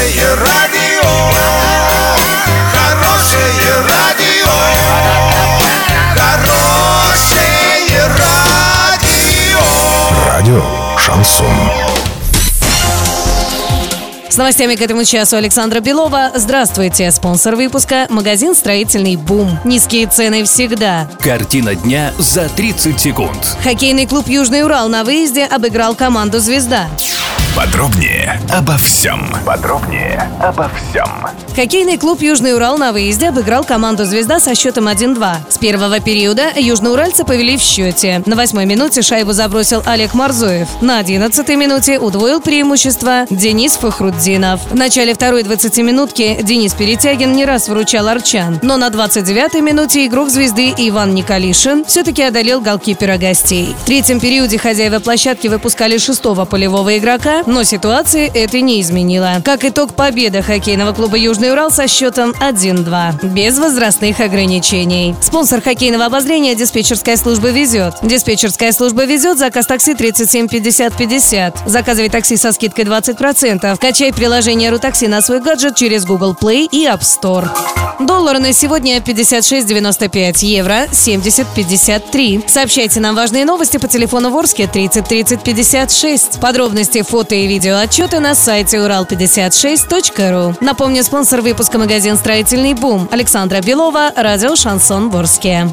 Хорошее 0.00 0.34
радио, 0.34 1.10
хорошее 2.72 3.74
радио, 3.86 4.48
хорошее 6.16 8.06
радио. 8.16 9.60
Радио 10.26 10.62
Шансон. 10.96 11.46
С 14.30 14.36
новостями 14.36 14.76
к 14.76 14.80
этому 14.80 15.04
часу 15.04 15.36
Александра 15.36 15.80
Белова. 15.80 16.30
Здравствуйте. 16.34 17.10
Спонсор 17.10 17.56
выпуска– 17.56 18.06
магазин 18.10 18.54
«Строительный 18.54 19.16
бум». 19.16 19.58
Низкие 19.64 20.06
цены 20.06 20.44
всегда. 20.44 21.10
Картина 21.20 21.74
дня 21.74 22.14
за 22.16 22.48
30 22.48 22.98
секунд. 22.98 23.56
Хоккейный 23.62 24.06
клуб 24.06 24.28
«Южный 24.28 24.62
Урал» 24.62 24.88
на 24.88 25.02
выезде 25.02 25.44
обыграл 25.44 25.96
команду 25.96 26.38
«Звезда». 26.38 26.88
Подробнее 27.56 28.40
обо 28.52 28.76
всем. 28.76 29.28
Подробнее 29.44 30.30
обо 30.40 30.70
всем. 30.70 31.08
Хоккейный 31.56 31.98
клуб 31.98 32.22
«Южный 32.22 32.54
Урал» 32.54 32.78
на 32.78 32.92
выезде 32.92 33.28
обыграл 33.28 33.64
команду 33.64 34.04
«Звезда» 34.04 34.38
со 34.38 34.54
счетом 34.54 34.86
1-2. 34.86 35.50
С 35.50 35.58
первого 35.58 35.98
периода 35.98 36.44
южноуральцы 36.56 37.24
повели 37.24 37.56
в 37.56 37.60
счете. 37.60 38.22
На 38.24 38.36
восьмой 38.36 38.66
минуте 38.66 39.02
шайбу 39.02 39.32
забросил 39.32 39.82
Олег 39.84 40.14
Марзоев. 40.14 40.68
На 40.80 40.98
одиннадцатой 40.98 41.56
минуте 41.56 41.98
удвоил 41.98 42.40
преимущество 42.40 43.26
Денис 43.30 43.72
Фахруддинов. 43.76 44.60
В 44.70 44.76
начале 44.76 45.12
второй 45.12 45.42
20-минутки 45.42 46.38
Денис 46.42 46.72
Перетягин 46.72 47.32
не 47.32 47.44
раз 47.44 47.68
выручал 47.68 48.06
арчан. 48.06 48.60
Но 48.62 48.76
на 48.76 48.88
29-й 48.88 49.60
минуте 49.60 50.06
игрок 50.06 50.30
«Звезды» 50.30 50.72
Иван 50.76 51.14
Николишин 51.14 51.84
все-таки 51.84 52.22
одолел 52.22 52.60
голкипера 52.60 53.18
гостей. 53.18 53.74
В 53.82 53.84
третьем 53.86 54.20
периоде 54.20 54.56
хозяева 54.56 55.00
площадки 55.00 55.48
выпускали 55.48 55.98
шестого 55.98 56.44
полевого 56.44 56.96
игрока, 56.96 57.39
но 57.46 57.64
ситуации 57.64 58.30
это 58.32 58.60
не 58.60 58.80
изменило. 58.80 59.40
Как 59.44 59.64
итог, 59.64 59.94
победа 59.94 60.42
хоккейного 60.42 60.92
клуба 60.92 61.16
«Южный 61.16 61.52
Урал» 61.52 61.70
со 61.70 61.88
счетом 61.88 62.32
1-2. 62.40 63.32
Без 63.32 63.58
возрастных 63.58 64.20
ограничений. 64.20 65.14
Спонсор 65.20 65.60
хоккейного 65.60 66.06
обозрения 66.06 66.54
диспетчерская 66.54 67.16
служба 67.16 67.50
«Везет». 67.50 67.94
Диспетчерская 68.02 68.72
служба 68.72 69.04
«Везет» 69.04 69.38
заказ 69.38 69.66
такси 69.66 69.94
37 69.94 70.48
50 70.48 70.96
50. 70.96 71.62
Заказывай 71.66 72.08
такси 72.08 72.36
со 72.36 72.52
скидкой 72.52 72.84
20%. 72.84 73.78
Качай 73.78 74.12
приложение 74.12 74.70
«Рутакси» 74.70 75.06
на 75.06 75.20
свой 75.22 75.40
гаджет 75.40 75.76
через 75.76 76.04
Google 76.04 76.36
Play 76.40 76.66
и 76.70 76.86
App 76.86 77.00
Store. 77.00 77.48
Доллар 78.10 78.40
на 78.40 78.52
сегодня 78.52 78.96
56.95, 78.98 80.44
евро 80.44 80.86
70.53. 80.90 82.48
Сообщайте 82.48 82.98
нам 82.98 83.14
важные 83.14 83.44
новости 83.44 83.76
по 83.76 83.86
телефону 83.86 84.30
Ворске 84.30 84.66
30 84.66 85.06
30 85.06 85.40
56. 85.44 86.40
Подробности, 86.40 87.02
фото 87.02 87.36
и 87.36 87.46
видео 87.46 87.76
отчеты 87.76 88.18
на 88.18 88.34
сайте 88.34 88.78
урал56.ру. 88.78 90.56
Напомню, 90.60 91.04
спонсор 91.04 91.40
выпуска 91.40 91.78
магазин 91.78 92.16
«Строительный 92.16 92.74
бум» 92.74 93.08
Александра 93.12 93.60
Белова, 93.60 94.10
радио 94.16 94.56
«Шансон 94.56 95.08
Ворске». 95.10 95.68